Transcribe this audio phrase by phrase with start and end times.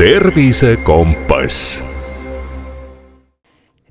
[0.00, 1.84] tervisekompass.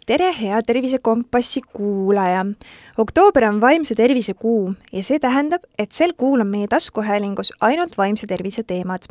[0.06, 2.46] tere, hea Tervisekompassi kuulaja!
[2.97, 7.93] oktoober on vaimse tervise kuu ja see tähendab, et sel kuul on meie taskuhäälingus ainult
[7.98, 9.05] vaimse tervise teemad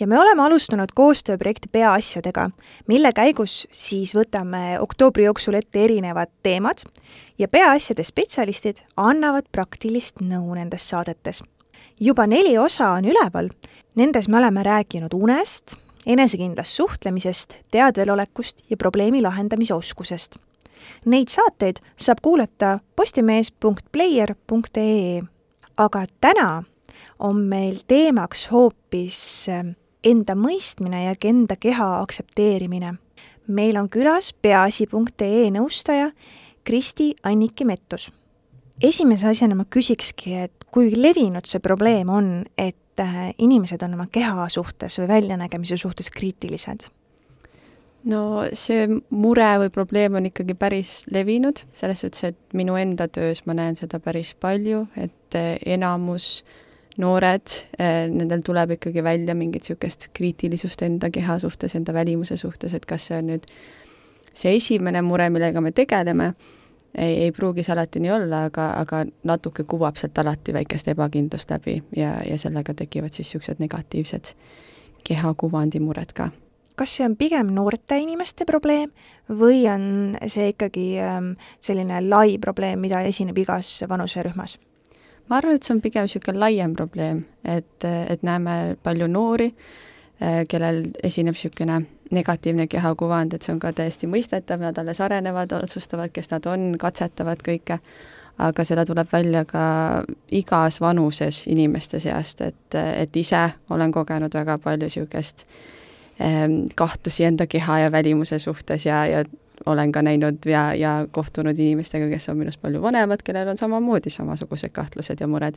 [0.00, 2.50] ja me oleme alustanud koostööprojekti Peaasjadega,
[2.90, 6.82] mille käigus siis võtame oktoobri jooksul ette erinevad teemad
[7.38, 11.44] ja peaasjade spetsialistid annavad praktilist nõu nendes saadetes.
[12.00, 13.54] juba neli osa on üleval,
[13.94, 20.36] nendes me oleme rääkinud unest, enesekindlast suhtlemisest, teadvelolekust ja probleemi lahendamise oskusest.
[21.04, 25.22] Neid saateid saab kuulata postimees.player.ee.
[25.76, 26.62] aga täna
[27.18, 29.68] on meil teemaks hoopis ähm,
[30.04, 32.94] enda mõistmine ja enda keha aktsepteerimine.
[33.46, 36.10] meil on külas peaasi.ee nõustaja
[36.64, 38.12] Kristi Anniki Mettus.
[38.82, 44.06] esimese asjana ma küsikski, et kui levinud see probleem on, et äh, inimesed on oma
[44.12, 46.90] keha suhtes või väljanägemise suhtes kriitilised?
[48.06, 48.20] no
[48.54, 53.56] see mure või probleem on ikkagi päris levinud, selles suhtes, et minu enda töös ma
[53.58, 56.62] näen seda päris palju, et äh, enamus äh,
[57.00, 62.74] noored, eh, nendel tuleb ikkagi välja mingit niisugust kriitilisust enda keha suhtes, enda välimuse suhtes,
[62.74, 63.48] et kas see on nüüd
[64.36, 66.32] see esimene mure, millega me tegeleme,
[66.96, 71.50] ei, ei pruugi see alati nii olla, aga, aga natuke kuvab sealt alati väikest ebakindlust
[71.50, 74.34] läbi ja, ja sellega tekivad siis niisugused negatiivsed
[75.06, 76.30] kehakuvandi mured ka
[76.76, 78.92] kas see on pigem noorte inimeste probleem
[79.28, 84.58] või on see ikkagi ähm, selline lai probleem, mida esineb igas vanuserühmas?
[85.28, 89.48] ma arvan, et see on pigem niisugune laiem probleem, et, et näeme palju noori,
[90.20, 95.52] eh, kellel esineb niisugune negatiivne kehakuvand, et see on ka täiesti mõistetav, nad alles arenevad,
[95.52, 97.78] otsustavad, kes nad on, katsetavad kõike,
[98.38, 99.64] aga seda tuleb välja ka
[100.34, 105.46] igas vanuses inimeste seast, et, et ise olen kogenud väga palju niisugust
[106.20, 109.24] eh, kahtlusi enda keha ja välimuse suhtes ja, ja
[109.66, 114.10] olen ka näinud ja, ja kohtunud inimestega, kes on minust palju vanemad, kellel on samamoodi
[114.10, 115.56] samasugused kahtlused ja mured.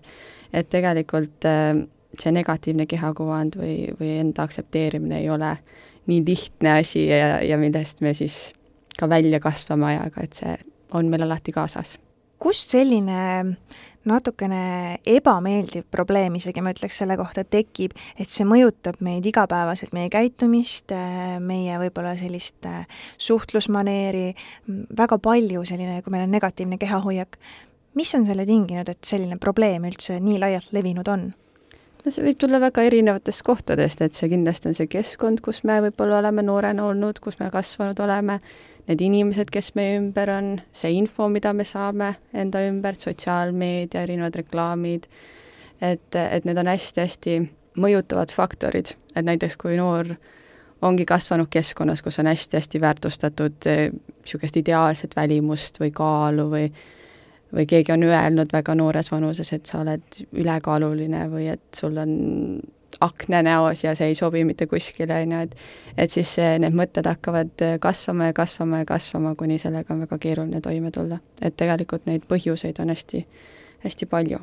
[0.54, 1.76] et tegelikult äh,
[2.20, 5.58] see negatiivne kehakuvand või, või enda aktsepteerimine ei ole
[6.10, 8.50] nii lihtne asi ja, ja millest me siis
[9.00, 10.58] ka välja kasvame ajaga, et see
[10.98, 11.98] on meil alati kaasas.
[12.40, 13.20] kust selline
[14.08, 20.12] natukene ebameeldiv probleem isegi, ma ütleks selle kohta, tekib, et see mõjutab meid igapäevaselt, meie
[20.14, 20.94] käitumist,
[21.44, 22.86] meie võib-olla sellist äh,
[23.20, 24.32] suhtlusmaneeri,
[24.98, 27.38] väga palju selline, kui meil on negatiivne kehahoiak.
[28.00, 31.32] mis on selle tinginud, et selline probleem üldse nii laialt levinud on?
[32.06, 35.80] No see võib tulla väga erinevatest kohtadest, et see kindlasti on see keskkond, kus me
[35.88, 38.40] võib-olla oleme noorena olnud, kus me kasvanud oleme,
[38.90, 44.40] need inimesed, kes meie ümber on, see info, mida me saame enda ümbert, sotsiaalmeedia, erinevad
[44.42, 45.08] reklaamid,
[45.82, 47.40] et, et need on hästi-hästi
[47.80, 50.16] mõjutavad faktorid, et näiteks kui noor
[50.82, 56.70] ongi kasvanud keskkonnas, kus on hästi-hästi väärtustatud niisugust ideaalset välimust või kaalu või
[57.56, 62.14] või keegi on öelnud väga noores vanuses, et sa oled ülekaaluline või et sul on
[63.02, 65.56] akne näos ja see ei sobi mitte kuskile, on ju, et
[66.06, 70.62] et siis need mõtted hakkavad kasvama ja kasvama ja kasvama, kuni sellega on väga keeruline
[70.62, 71.20] toime tulla.
[71.42, 73.26] et tegelikult neid põhjuseid on hästi,
[73.86, 74.40] hästi palju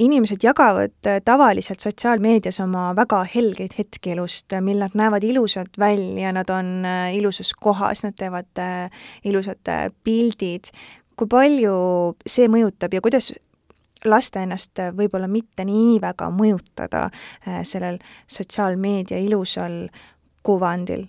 [0.00, 6.48] inimesed jagavad tavaliselt sotsiaalmeedias oma väga helgeid hetki elust, mil nad näevad ilusad välja, nad
[6.50, 8.62] on ilusas kohas, nad teevad
[9.24, 9.72] ilusad
[10.04, 10.72] pildid
[11.20, 11.76] kui palju
[12.24, 13.32] see mõjutab ja kuidas
[14.08, 19.82] lasta ennast võib-olla mitte nii väga mõjutada äh, sellel sotsiaalmeedia ilusal
[20.46, 21.04] kuvandil?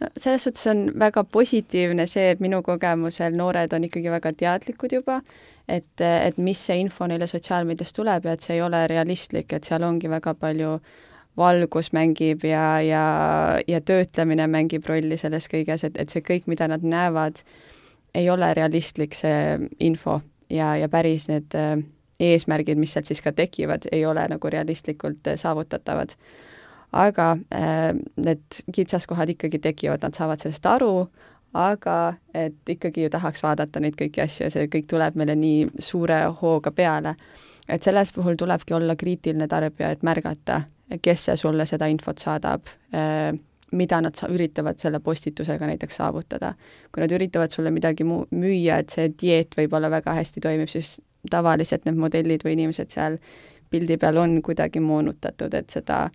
[0.00, 4.94] no selles suhtes on väga positiivne see, et minu kogemusel noored on ikkagi väga teadlikud
[4.94, 5.20] juba,
[5.68, 9.66] et, et mis see info neile sotsiaalmeediast tuleb ja et see ei ole realistlik, et
[9.66, 10.76] seal ongi väga palju
[11.38, 13.02] valgus mängib ja, ja,
[13.66, 17.42] ja töötlemine mängib rolli selles kõiges, et, et see kõik, mida nad näevad,
[18.14, 20.20] ei ole realistlik see info
[20.50, 21.78] ja, ja päris need äh,
[22.20, 26.14] eesmärgid, mis sealt siis ka tekivad, ei ole nagu realistlikult äh, saavutatavad.
[26.92, 31.08] aga äh, need kitsaskohad ikkagi tekivad, nad saavad sellest aru,
[31.54, 35.66] aga et ikkagi ju tahaks vaadata neid kõiki asju ja see kõik tuleb meile nii
[35.78, 37.14] suure hooga peale,
[37.68, 40.62] et selles puhul tulebki olla kriitiline tarbija, et märgata,
[41.02, 42.72] kes see sulle seda infot saadab
[43.72, 46.54] mida nad sa-, üritavad selle postitusega näiteks saavutada.
[46.92, 50.98] kui nad üritavad sulle midagi mu-, müüa, et see dieet võib-olla väga hästi toimib, siis
[51.30, 53.18] tavaliselt need modellid või inimesed seal
[53.70, 56.06] pildi peal on kuidagi moonutatud, et seda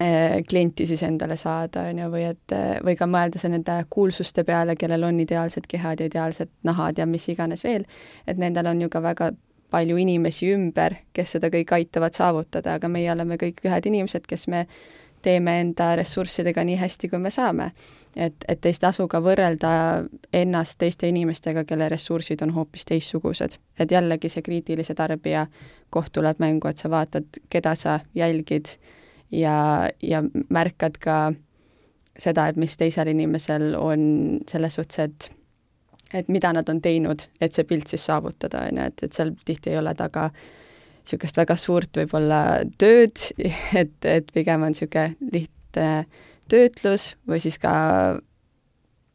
[0.00, 4.44] äh, klienti siis endale saada, on ju, või et, või ka mõelda see nende kuulsuste
[4.48, 7.84] peale, kellel on ideaalsed kehad ja ideaalsed nahad ja mis iganes veel,
[8.26, 9.32] et nendel on ju ka väga
[9.72, 14.46] palju inimesi ümber, kes seda kõike aitavad saavutada, aga meie oleme kõik ühed inimesed, kes
[14.52, 14.66] me
[15.22, 17.72] teeme enda ressurssidega nii hästi, kui me saame.
[18.16, 19.70] et, et ei tasu ka võrrelda
[20.32, 23.58] ennast teiste inimestega, kelle ressursid on hoopis teistsugused.
[23.78, 25.46] et jällegi see kriitilise tarbija
[25.90, 28.76] koht tuleb mängu, et sa vaatad, keda sa jälgid
[29.30, 31.32] ja, ja märkad ka
[32.18, 35.32] seda, et mis teisel inimesel on selles suhtes, et
[36.12, 39.32] et mida nad on teinud, et see pilt siis saavutada, on ju, et, et seal
[39.44, 40.26] tihti ei ole taga
[41.02, 42.40] niisugust väga suurt võib-olla
[42.78, 43.28] tööd,
[43.82, 45.88] et, et pigem on niisugune lihtne
[46.52, 47.72] töötlus või siis ka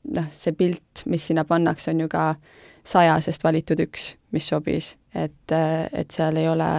[0.07, 2.31] noh, see pilt, mis sinna pannakse, on ju ka
[2.87, 6.71] sajasest valitud üks, mis sobis, et, et seal ei ole,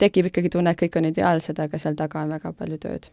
[0.00, 3.10] tekib ikkagi tunne, et kõik on ideaalsed, aga seal taga on väga palju tööd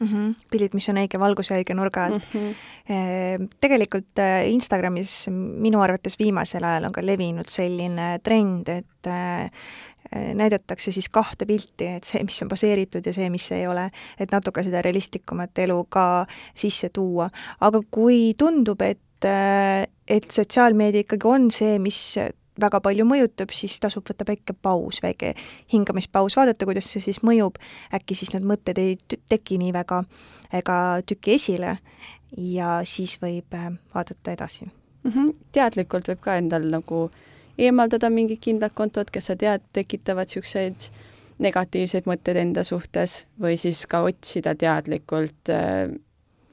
[0.00, 0.08] mm.
[0.08, 0.34] -hmm.
[0.50, 2.40] pildid, mis on õige valguse ja õige nurga alt mm.
[2.88, 3.48] -hmm.
[3.60, 9.50] Tegelikult äh, Instagramis minu arvates viimasel ajal on ka levinud selline trend, et äh,
[10.12, 13.90] näidatakse siis kahte pilti, et see, mis on baseeritud ja see, mis ei ole,
[14.20, 16.04] et natuke seda realistlikumat elu ka
[16.56, 17.28] sisse tuua.
[17.60, 18.98] aga kui tundub, et
[20.08, 21.98] et sotsiaalmeedia ikkagi on see, mis
[22.60, 25.34] väga palju mõjutab, siis tasub võtta väike paus, väike
[25.72, 27.58] hingamispaus, vaadata, kuidas see siis mõjub,
[27.94, 28.96] äkki siis need mõtted ei
[29.30, 30.02] teki nii väga
[30.58, 31.76] ega tüki esile
[32.36, 35.10] ja siis võib äh, vaadata edasi mm.
[35.10, 35.32] -hmm.
[35.52, 37.08] teadlikult võib ka endal nagu
[37.58, 40.90] eemaldada mingid kindlad kontod, kes sa tead, tekitavad niisuguseid
[41.42, 45.90] negatiivseid mõtteid enda suhtes või siis ka otsida teadlikult äh,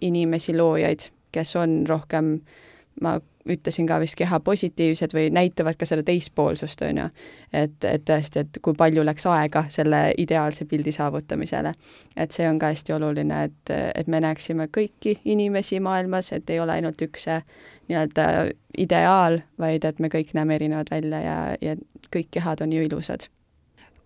[0.06, 2.38] inimesi, loojaid, kes on rohkem
[3.02, 3.18] ma
[3.50, 7.06] ütlesin ka vist keha positiivsed või näitavad ka seda teispoolsust, on ju.
[7.54, 11.74] et, et tõesti, et kui palju läks aega selle ideaalse pildi saavutamisele.
[12.16, 16.60] et see on ka hästi oluline, et, et me näeksime kõiki inimesi maailmas, et ei
[16.60, 17.40] ole ainult üks see
[17.88, 18.28] nii-öelda
[18.78, 21.76] ideaal, vaid et me kõik näeme erinevad välja ja, ja
[22.14, 23.30] kõik kehad on ju ilusad.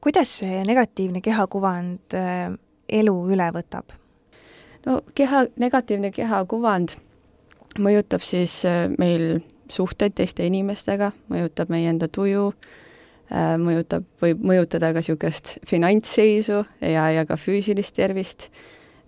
[0.02, 2.52] kuidas see negatiivne kehakuvand äh,
[2.90, 3.96] elu üle võtab?
[4.86, 7.00] no keha, negatiivne kehakuvand
[7.78, 12.50] mõjutab siis äh, meil suhteid teiste inimestega, mõjutab meie enda tuju,
[13.30, 18.50] äh, mõjutab, võib mõjutada ka niisugust finantsseisu ja, ja ka füüsilist tervist,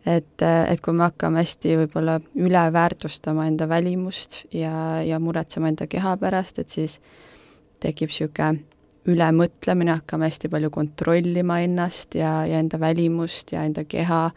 [0.05, 5.71] et, äh, et kui me hakkame hästi võib-olla üle väärtustama enda välimust ja, ja muretsema
[5.71, 6.99] enda keha pärast, et siis
[7.81, 8.61] tekib niisugune
[9.09, 14.27] ülemõtlemine, hakkame hästi palju kontrollima ennast ja, ja enda välimust ja enda keha,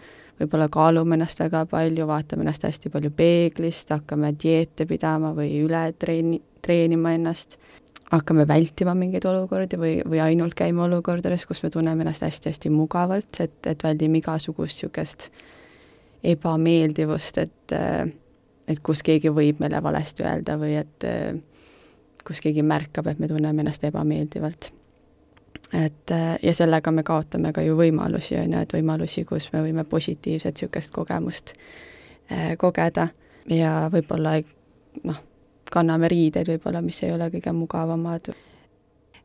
[0.41, 5.87] võib-olla kaalume ennast väga palju, vaatame ennast hästi palju peeglist, hakkame dieete pidama või üle
[5.99, 7.59] treeni, treenima ennast,
[8.11, 13.41] hakkame vältima mingeid olukordi või, või ainult käima olukordades, kus me tunneme ennast hästi-hästi mugavalt,
[13.41, 15.31] et, et väldime igasugust niisugust
[16.25, 17.75] ebameeldivust, et
[18.65, 21.05] et kus keegi võib meile valesti öelda või et
[22.25, 24.71] kus keegi märkab, et me tunneme ennast ebameeldivalt
[25.75, 26.11] et
[26.43, 30.55] ja sellega me kaotame ka ju võimalusi, on ju, et võimalusi, kus me võime positiivset
[30.55, 31.55] niisugust kogemust
[32.31, 33.09] äh, kogeda
[33.51, 34.39] ja võib-olla
[35.05, 35.21] noh,
[35.73, 38.33] kanname riideid võib-olla, mis ei ole kõige mugavamad.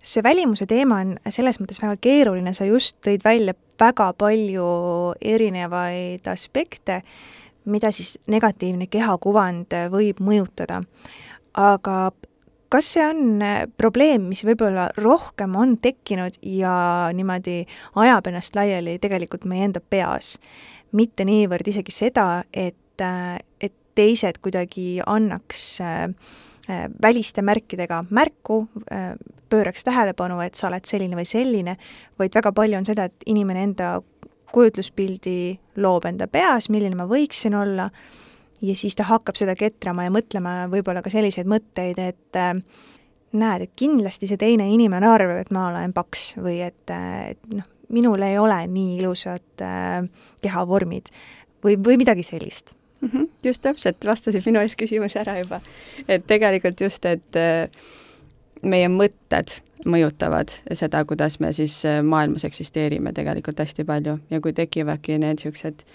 [0.04, 4.70] see välimuse teema on selles mõttes väga keeruline, sa just tõid välja väga palju
[5.22, 7.02] erinevaid aspekte,
[7.66, 10.84] mida siis negatiivne kehakuvand võib mõjutada.
[11.54, 12.12] aga
[12.70, 16.74] kas see on äh, probleem, mis võib-olla rohkem on tekkinud ja
[17.16, 17.64] niimoodi
[18.00, 20.36] ajab ennast laiali tegelikult meie enda peas,
[20.96, 26.06] mitte niivõrd isegi seda, et, äh, et teised kuidagi annaks äh,
[27.02, 28.60] väliste märkidega märku,
[29.50, 31.74] pööraks tähelepanu, et sa oled selline või selline,
[32.22, 33.88] vaid väga palju on seda, et inimene enda
[34.54, 35.40] kujutluspildi
[35.82, 37.90] loob enda peas, milline ma võiksin olla
[38.62, 42.56] ja siis ta hakkab seda ketrama ja mõtlema võib-olla ka selliseid mõtteid, et äh,
[43.32, 47.54] näed, et kindlasti see teine inimene arvab, et ma olen paks või et, äh, et
[47.54, 50.04] noh, minul ei ole nii ilusad äh,
[50.44, 51.10] kehavormid
[51.64, 53.10] või, või midagi sellist mm.
[53.10, 55.62] -hmm, just täpselt, vastasid minu ees küsimuse ära juba.
[56.08, 57.70] et tegelikult just, et äh,
[58.64, 64.18] meie mõtted mõjutavad seda, kuidas me siis äh, maailmas eksisteerime tegelikult hästi palju.
[64.30, 65.86] Ja kui tekivadki need niisugused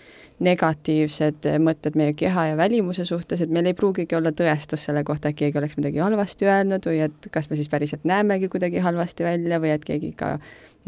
[0.43, 5.31] negatiivsed mõtted meie keha ja välimuse suhtes, et meil ei pruugigi olla tõestus selle kohta,
[5.31, 9.25] et keegi oleks midagi halvasti öelnud või et kas me siis päriselt näemegi kuidagi halvasti
[9.25, 10.39] välja või et keegi ka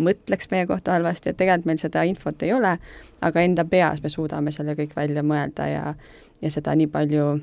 [0.03, 2.77] mõtleks meie kohta halvasti, et tegelikult meil seda infot ei ole,
[3.25, 5.95] aga enda peas me suudame selle kõik välja mõelda ja,
[6.43, 7.37] ja seda nii palju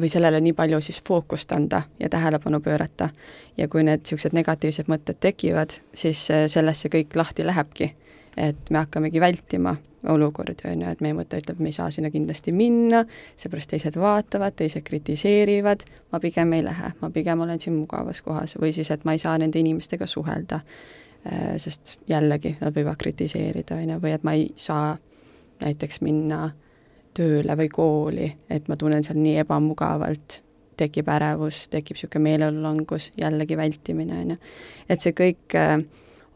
[0.00, 3.08] või sellele nii palju siis fookust anda ja tähelepanu pöörata.
[3.56, 7.94] ja kui need niisugused negatiivsed mõtted tekivad, siis sellest see kõik lahti lähebki.
[8.36, 9.76] et me hakkamegi vältima
[10.06, 13.02] olukordi, on ju, et meie mõte ütleb, me ei saa sinna kindlasti minna,
[13.36, 18.54] seepärast teised vaatavad, teised kritiseerivad, ma pigem ei lähe, ma pigem olen siin mugavas kohas
[18.60, 20.60] või siis, et ma ei saa nende inimestega suhelda,
[21.26, 24.96] äh, sest jällegi nad võivad kritiseerida, on ju, või et ma ei saa
[25.64, 26.52] näiteks minna
[27.18, 30.42] tööle või kooli, et ma tunnen seal nii ebamugavalt,
[30.78, 34.36] tekib ärevus, tekib niisugune meeleolulangus, jällegi vältimine, on ju.
[34.88, 35.80] et see kõik äh,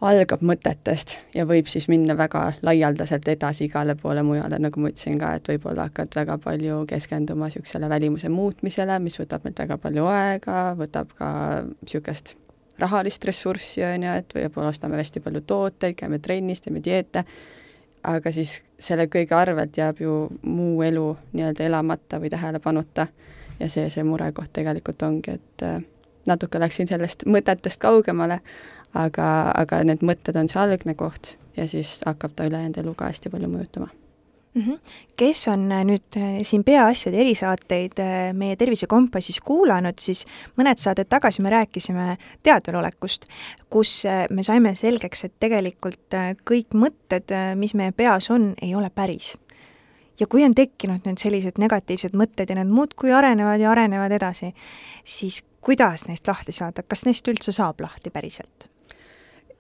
[0.03, 5.21] algab mõtetest ja võib siis minna väga laialdaselt edasi igale poole mujale, nagu ma ütlesin
[5.21, 10.09] ka, et võib-olla hakkad väga palju keskenduma niisugusele välimuse muutmisele, mis võtab meilt väga palju
[10.11, 11.31] aega, võtab ka
[11.85, 12.35] niisugust
[12.83, 17.23] rahalist ressurssi, on ju, et võib-olla ostame hästi palju tooteid, käime trennis, teeme dieete,
[18.03, 23.07] aga siis selle kõige arvelt jääb ju muu elu nii-öelda elamata või tähelepanuta
[23.61, 25.81] ja see, see murekoht tegelikult ongi, et äh,
[26.27, 28.41] natuke läksin sellest mõtetest kaugemale,
[28.95, 33.11] aga, aga need mõtted on see algne koht ja siis hakkab ta ülejäänud elu ka
[33.11, 33.91] hästi palju mõjutama.
[35.17, 40.27] Kes on äh, nüüd äh, siin Peaasjade erisaateid äh, meie Tervisekompassis kuulanud, siis
[40.61, 43.25] mõned saated tagasi me rääkisime teadvelolekust,
[43.73, 46.19] kus me saime selgeks, et tegelikult
[46.49, 49.33] kõik mõtted, mis meie peas on, ei ole päris.
[50.21, 54.53] Ja kui on tekkinud nüüd sellised negatiivsed mõtted ja need muudkui arenevad ja arenevad edasi,
[55.05, 58.69] siis kuidas neist lahti saada, kas neist üldse saab lahti päriselt?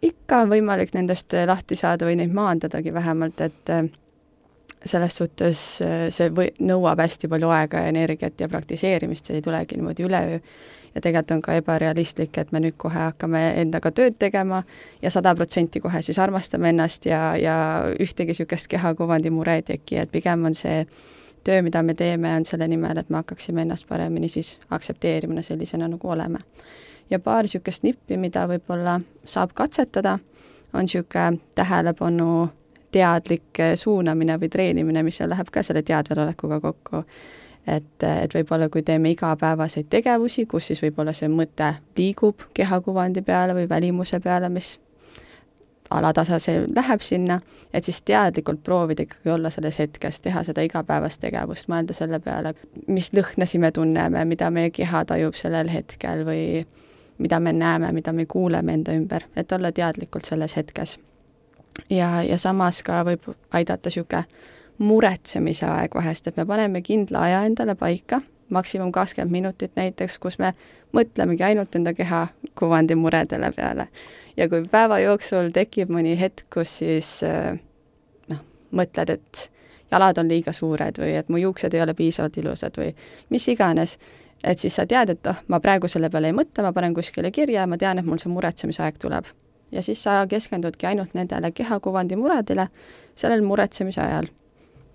[0.02, 3.70] ikka on võimalik nendest lahti saada või neid maandadagi vähemalt, et
[4.86, 9.44] selles suhtes äh, see või, nõuab hästi palju aega ja energiat ja praktiseerimist, see ei
[9.44, 10.40] tulegi niimoodi üleöö.
[10.94, 14.62] ja tegelikult on ka ebarealistlik, et me nüüd kohe hakkame endaga tööd tegema
[15.02, 17.56] ja sada protsenti kohe siis armastame ennast ja, ja
[18.00, 20.84] ühtegi niisugust kehakuvandi mure ei teki, et pigem on see
[21.44, 25.88] töö, mida me teeme, on selle nimel, et me hakkaksime ennast paremini siis aktsepteerima sellisena,
[25.88, 26.44] nagu oleme
[27.12, 28.98] ja paar niisugust nippi, mida võib-olla
[29.28, 30.18] saab katsetada,
[30.72, 32.48] on niisugune tähelepanu
[32.92, 37.04] teadlik suunamine või treenimine, mis läheb ka selle teadvelolekuga kokku.
[37.66, 43.54] et, et võib-olla kui teeme igapäevaseid tegevusi, kus siis võib-olla see mõte liigub kehakuvandi peale
[43.54, 44.78] või välimuse peale, mis
[45.92, 47.40] alatasa see läheb sinna,
[47.74, 52.54] et siis teadlikult proovida ikkagi olla selles hetkes, teha seda igapäevast tegevust, mõelda selle peale,
[52.86, 56.64] mis lõhnasid me tunneme, mida meie keha tajub sellel hetkel või
[57.18, 60.98] mida me näeme, mida me kuuleme enda ümber, et olla teadlikult selles hetkes.
[61.90, 64.24] Ja, ja samas ka võib aidata niisugune
[64.82, 68.20] muretsemise aeg vahest, et me paneme kindla aja endale paika,
[68.52, 70.52] maksimum kakskümmend minutit näiteks, kus me
[70.96, 72.26] mõtlemegi ainult enda keha
[72.58, 73.88] kuvandi muredele peale.
[74.36, 77.20] ja kui päeva jooksul tekib mõni hetk, kus siis
[78.28, 79.50] noh, mõtled, et
[79.92, 82.94] jalad on liiga suured või et mu juuksed ei ole piisavalt ilusad või
[83.30, 83.98] mis iganes,
[84.44, 87.30] et siis sa tead, et oh, ma praegu selle peale ei mõtle, ma panen kuskile
[87.30, 89.28] kirja ja ma tean, et mul see muretsemise aeg tuleb.
[89.72, 92.68] Ja siis sa keskendudki ainult nendele kehakuvandi muredele
[93.14, 94.26] sellel muretsemise ajal.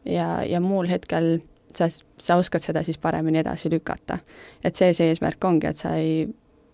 [0.05, 1.39] ja, ja muul hetkel
[1.75, 4.17] sa, sa oskad seda siis paremini edasi lükata.
[4.63, 6.27] et see see eesmärk ongi, et sa ei,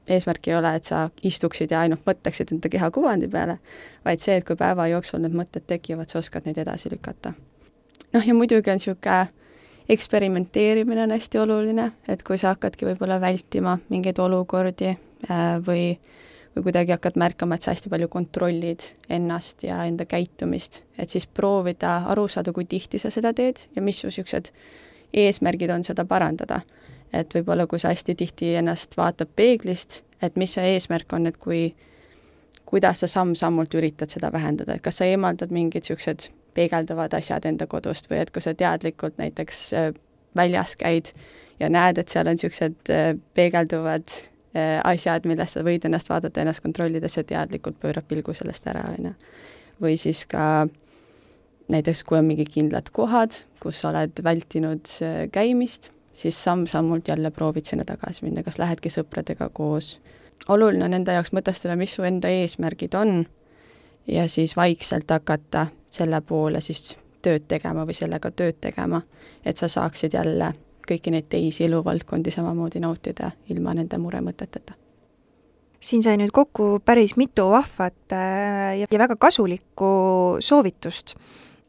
[0.10, 3.58] eesmärk ei ole, et sa istuksid ja ainult mõtleksid enda kehakuvandi peale,
[4.06, 7.34] vaid see, et kui päeva jooksul need mõtted tekivad, sa oskad neid edasi lükata.
[8.14, 9.28] noh, ja muidugi on niisugune
[9.90, 15.98] eksperimenteerimine on hästi oluline, et kui sa hakkadki võib-olla vältima mingeid olukordi äh, või
[16.56, 21.26] või kuidagi hakkad märkama, et sa hästi palju kontrollid ennast ja enda käitumist, et siis
[21.28, 24.52] proovida aru saada, kui tihti sa seda teed ja mis su niisugused
[25.14, 26.62] eesmärgid on seda parandada.
[27.14, 31.36] et võib-olla, kui sa hästi tihti ennast vaatad peeglist, et mis see eesmärk on, et
[31.38, 31.76] kui,
[32.66, 37.68] kuidas sa samm-sammult üritad seda vähendada, et kas sa eemaldad mingid niisugused peegelduvad asjad enda
[37.70, 39.92] kodust või et kui sa teadlikult näiteks äh,
[40.36, 41.14] väljas käid
[41.60, 44.18] ja näed, et seal on niisugused äh, peegelduvad
[44.84, 49.08] asjad, millest sa võid ennast vaadata, ennast kontrollida, sa teadlikult pöörad pilgu sellest ära, on
[49.10, 49.14] ju.
[49.82, 50.68] või siis ka
[51.74, 54.90] näiteks, kui on mingid kindlad kohad, kus sa oled vältinud
[55.34, 60.00] käimist, siis samm-sammult jälle proovid sinna tagasi minna, kas lähedki sõpradega koos.
[60.48, 63.26] oluline on enda jaoks mõtestada, mis su enda eesmärgid on
[64.08, 69.02] ja siis vaikselt hakata selle poole siis tööd tegema või sellega tööd tegema,
[69.46, 70.54] et sa saaksid jälle
[70.88, 74.74] kõiki neid teisi eluvaldkondi samamoodi nautida ilma nende muremõteteta.
[75.80, 81.16] siin sai nüüd kokku päris mitu vahvat äh, ja väga kasulikku soovitust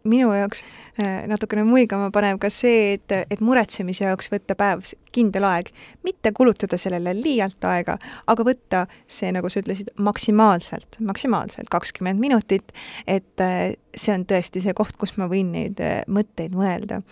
[0.09, 0.63] minu jaoks
[1.01, 4.85] äh, natukene muigama panev ka see, et, et muretsemise jaoks võtta päev
[5.15, 5.71] kindel aeg,
[6.05, 7.97] mitte kulutada sellele liialt aega,
[8.31, 12.75] aga võtta see, nagu sa ütlesid, maksimaalselt, maksimaalselt kakskümmend minutit,
[13.07, 17.03] et äh, see on tõesti see koht, kus ma võin neid äh, mõtteid mõelda.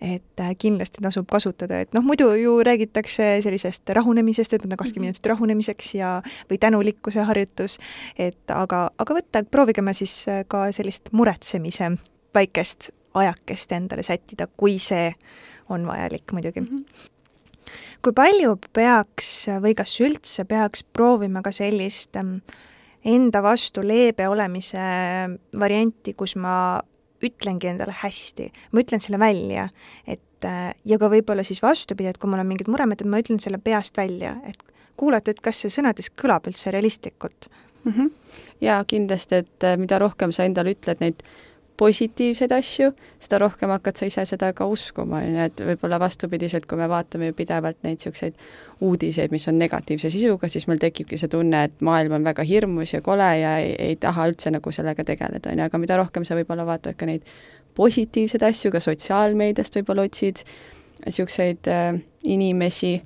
[0.00, 5.28] et kindlasti tasub kasutada, et noh, muidu ju räägitakse sellisest rahunemisest, et võtan kakskümmend minutit
[5.28, 6.14] rahunemiseks ja,
[6.48, 7.76] või tänulikkuse harjutus,
[8.16, 11.98] et aga, aga võtta, proovigem siis ka sellist muretsemise
[12.34, 15.10] väikest ajakest endale sättida, kui see
[15.68, 16.68] on vajalik muidugi mm.
[16.76, 17.08] -hmm
[18.02, 22.16] kui palju peaks või kas üldse peaks proovima ka sellist
[23.04, 24.80] enda vastu leebe olemise
[25.60, 26.80] varianti, kus ma
[27.24, 29.68] ütlengi endale hästi, ma ütlen selle välja,
[30.08, 30.48] et
[30.88, 33.96] ja ka võib-olla siis vastupidi, et kui mul on mingid muremõtted, ma ütlen selle peast
[34.00, 34.60] välja, et
[34.96, 37.50] kuulata, et kas see sõnades kõlab üldse realistlikult
[37.84, 37.92] mm.
[37.92, 38.10] -hmm.
[38.64, 41.22] jaa, kindlasti, et mida rohkem sa endale ütled neid
[41.80, 42.90] positiivseid asju,
[43.22, 46.88] seda rohkem hakkad sa ise seda ka uskuma, on ju, et võib-olla vastupidiselt, kui me
[46.90, 48.36] vaatame ju pidevalt neid niisuguseid
[48.84, 52.92] uudiseid, mis on negatiivse sisuga, siis meil tekibki see tunne, et maailm on väga hirmus
[52.92, 56.26] ja kole ja ei, ei taha üldse nagu sellega tegeleda, on ju, aga mida rohkem
[56.28, 57.24] sa võib-olla vaatad ka neid
[57.78, 60.44] positiivseid asju, ka sotsiaalmeediast võib-olla otsid
[61.06, 61.94] niisuguseid äh,
[62.28, 62.98] inimesi,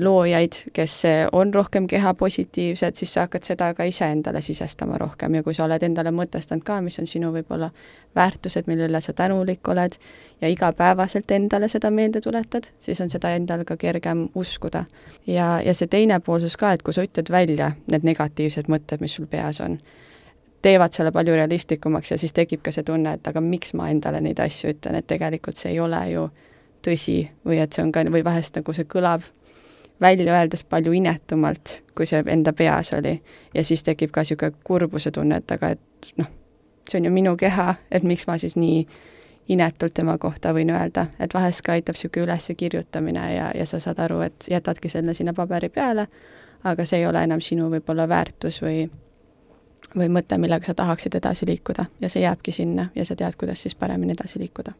[0.00, 1.02] loojaid, kes
[1.32, 5.82] on rohkem kehapositiivsed, siis sa hakkad seda ka iseendale sisestama rohkem ja kui sa oled
[5.86, 7.70] endale mõtestanud ka, mis on sinu võib-olla
[8.16, 9.94] väärtused, mille üle sa tänulik oled,
[10.40, 14.84] ja igapäevaselt endale seda meelde tuletad, siis on seda endal ka kergem uskuda.
[15.26, 19.14] ja, ja see teine poolsus ka, et kui sa ütled välja need negatiivsed mõtted, mis
[19.14, 19.78] sul peas on,
[20.62, 24.20] teevad selle palju realistlikumaks ja siis tekib ka see tunne, et aga miks ma endale
[24.20, 26.28] neid asju ütlen, et tegelikult see ei ole ju
[26.82, 29.22] tõsi või et see on ka, või vahest nagu see kõlab
[30.00, 33.22] välja öeldes palju inetumalt, kui see enda peas oli.
[33.54, 36.26] ja siis tekib ka niisugune kurbuse tunne, et aga et noh,
[36.88, 38.86] see on ju minu keha, et miks ma siis nii
[39.48, 43.80] inetult tema kohta võin öelda, et vahest ka aitab niisugune üles kirjutamine ja, ja sa
[43.80, 46.06] saad aru, et jätadki selle sinna paberi peale,
[46.64, 48.88] aga see ei ole enam sinu võib-olla väärtus või
[49.96, 51.86] või mõte, millega sa tahaksid edasi liikuda.
[52.00, 54.74] Ja see jääbki sinna ja sa tead, kuidas siis paremini edasi liikuda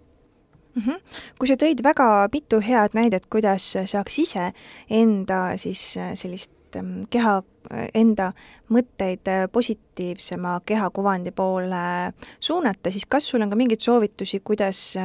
[0.77, 0.83] mm.
[0.83, 1.01] -hmm.
[1.39, 4.53] kui sa tõid väga mitu head näidet, kuidas saaks ise
[4.91, 7.43] enda siis äh, sellist ähm, keha,
[7.73, 8.33] äh, enda
[8.71, 14.97] mõtteid äh, positiivsema kehakuvandi poole suunata, siis kas sul on ka mingeid soovitusi, kuidas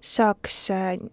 [0.00, 0.60] saaks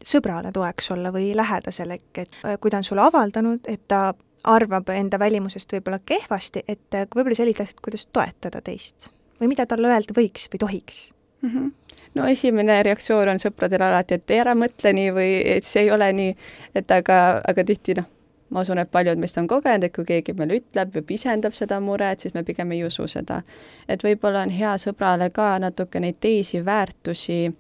[0.05, 5.19] sõbrale toeks olla või lähedasele, et kui ta on sulle avaldanud, et ta arvab enda
[5.19, 9.09] välimusest võib-olla kehvasti, et võib-olla sellised asjad, kuidas toetada teist
[9.39, 10.99] või mida talle öelda võiks või tohiks
[11.41, 11.49] mm?
[11.49, 11.71] -hmm
[12.15, 16.11] no esimene reaktsioon on sõpradel alati, et ära mõtle nii või et see ei ole
[16.13, 16.35] nii,
[16.75, 18.07] et aga, aga tihti noh,
[18.49, 21.79] ma usun, et paljud meist on kogenud, et kui keegi meile ütleb või pisendab seda
[21.83, 23.41] muret, siis me pigem ei usu seda.
[23.87, 27.51] et võib-olla on hea sõbrale ka natuke neid teisi väärtusi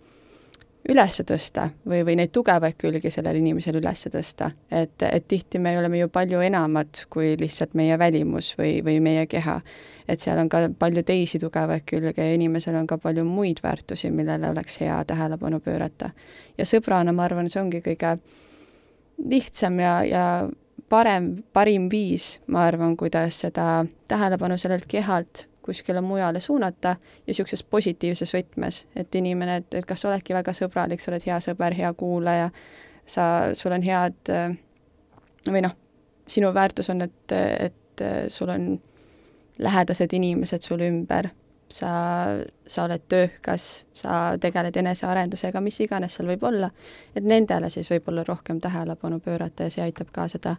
[0.89, 4.51] üles tõsta või, või neid tugevaid külgi sellel inimesel üles tõsta.
[4.71, 9.25] et, et tihti me oleme ju palju enamad kui lihtsalt meie välimus või, või meie
[9.27, 9.59] keha.
[10.07, 14.11] et seal on ka palju teisi tugevaid külge ja inimesel on ka palju muid väärtusi,
[14.11, 16.11] millele oleks hea tähelepanu pöörata.
[16.57, 18.15] ja sõbrana ma arvan, see ongi kõige
[19.29, 20.25] lihtsam ja, ja
[20.89, 27.63] parem, parim viis, ma arvan, kuidas seda tähelepanu sellelt kehalt kuskile mujale suunata ja niisuguses
[27.63, 31.73] positiivses võtmes, et inimene, et, et kas sa oledki väga sõbralik, sa oled hea sõber,
[31.77, 32.51] hea kuulaja,
[33.05, 33.25] sa,
[33.57, 34.33] sul on head
[35.49, 35.73] või noh,
[36.27, 38.75] sinu väärtus on, et, et sul on
[39.61, 41.29] lähedased inimesed sul ümber,
[41.71, 41.91] sa,
[42.67, 46.69] sa oled töökas, sa tegeled enesearendusega, mis iganes seal võib olla,
[47.15, 50.55] et nendele siis võib-olla rohkem tähelepanu pöörata ja see aitab ka seda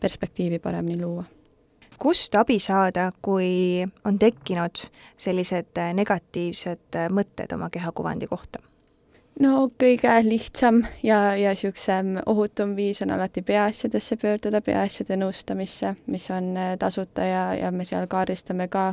[0.00, 1.24] perspektiivi paremini luua
[1.98, 4.84] kust abi saada, kui on tekkinud
[5.18, 8.62] sellised äh, negatiivsed äh, mõtted oma kehakuvandi kohta?
[9.40, 16.30] no kõige lihtsam ja, ja niisugusem ohutum viis on alati peaasjadesse pöörduda, peaasjade nõustamisse, mis
[16.30, 18.92] on äh, tasuta ja, ja me seal kaardistame ka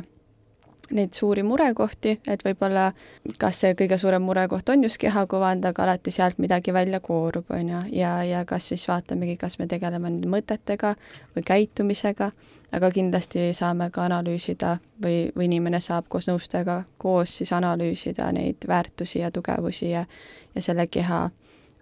[0.92, 2.90] neid suuri murekohti, et võib-olla
[3.38, 7.68] kas see kõige suurem murekoht on just kehakuvand, aga alati sealt midagi välja koorub, on
[7.68, 10.94] ju, ja, ja kas siis vaatamegi, kas me tegeleme nende mõtetega
[11.36, 12.30] või käitumisega,
[12.72, 18.68] aga kindlasti saame ka analüüsida või, või inimene saab koos nõustajaga koos siis analüüsida neid
[18.68, 20.06] väärtusi ja tugevusi ja,
[20.54, 21.28] ja selle keha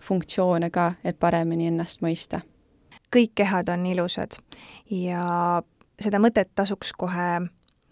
[0.00, 2.40] funktsioone ka, et paremini ennast mõista.
[3.10, 4.36] kõik kehad on ilusad
[4.90, 5.62] ja
[6.00, 7.40] seda mõtet tasuks kohe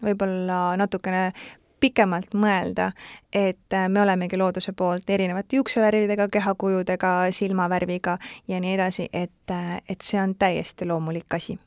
[0.03, 1.31] võib-olla natukene
[1.79, 2.91] pikemalt mõelda,
[3.33, 9.79] et äh, me olemegi looduse poolt erinevate juuksevärvidega, kehakujudega, silmavärviga ja nii edasi, et, äh,
[9.89, 11.59] et see on täiesti loomulik asi.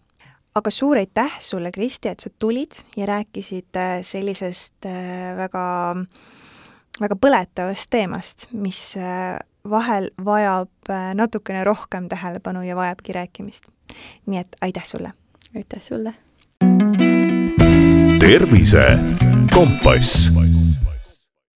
[0.54, 4.84] aga suur aitäh sulle, Kristi, et sa tulid ja rääkisid äh, sellisest
[5.36, 5.94] väga,
[7.00, 8.82] väga põletavast teemast, mis
[9.70, 13.72] vahel vajab natukene rohkem tähelepanu ja vajabki rääkimist.
[14.26, 15.12] nii et aitäh sulle!
[15.56, 16.14] aitäh sulle!
[18.22, 19.02] Tervise
[19.50, 20.30] Kompass